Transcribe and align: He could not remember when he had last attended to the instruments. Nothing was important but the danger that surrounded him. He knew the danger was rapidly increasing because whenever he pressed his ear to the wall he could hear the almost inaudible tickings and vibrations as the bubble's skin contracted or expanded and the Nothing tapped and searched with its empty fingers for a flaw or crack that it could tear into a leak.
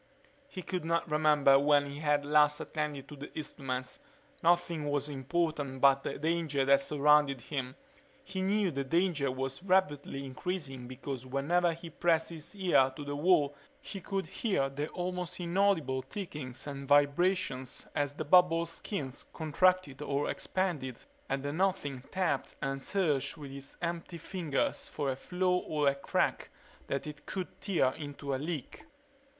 He 0.47 0.63
could 0.63 0.83
not 0.83 1.11
remember 1.11 1.59
when 1.59 1.91
he 1.91 1.99
had 1.99 2.25
last 2.25 2.59
attended 2.59 3.07
to 3.07 3.15
the 3.15 3.31
instruments. 3.37 3.99
Nothing 4.41 4.89
was 4.89 5.09
important 5.09 5.79
but 5.79 6.01
the 6.01 6.17
danger 6.17 6.65
that 6.65 6.79
surrounded 6.79 7.39
him. 7.41 7.75
He 8.23 8.41
knew 8.41 8.71
the 8.71 8.83
danger 8.83 9.31
was 9.31 9.61
rapidly 9.61 10.25
increasing 10.25 10.87
because 10.87 11.27
whenever 11.27 11.73
he 11.73 11.91
pressed 11.91 12.29
his 12.31 12.55
ear 12.55 12.91
to 12.95 13.03
the 13.05 13.15
wall 13.15 13.55
he 13.79 14.01
could 14.01 14.25
hear 14.25 14.69
the 14.69 14.87
almost 14.87 15.39
inaudible 15.39 16.01
tickings 16.01 16.65
and 16.65 16.87
vibrations 16.87 17.85
as 17.93 18.13
the 18.13 18.25
bubble's 18.25 18.71
skin 18.71 19.13
contracted 19.33 20.01
or 20.01 20.31
expanded 20.31 20.97
and 21.29 21.43
the 21.43 21.53
Nothing 21.53 22.01
tapped 22.09 22.55
and 22.59 22.81
searched 22.81 23.37
with 23.37 23.51
its 23.51 23.77
empty 23.83 24.17
fingers 24.17 24.89
for 24.89 25.11
a 25.11 25.15
flaw 25.15 25.59
or 25.59 25.93
crack 25.93 26.49
that 26.87 27.05
it 27.05 27.27
could 27.27 27.61
tear 27.61 27.89
into 27.91 28.33
a 28.33 28.37
leak. 28.37 28.83